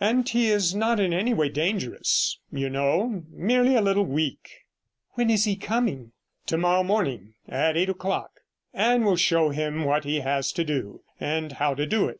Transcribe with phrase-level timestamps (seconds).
[0.00, 4.64] And he is not in any way dangerous, you know, merely a little weak.'
[5.14, 6.10] 'When is he coming?'
[6.46, 8.32] 59 To morrow morning at eight o'clock.
[8.74, 12.18] Anne will show him what he has to do, and how to do it.